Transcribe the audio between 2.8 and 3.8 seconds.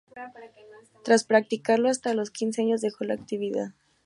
dejó la actividad.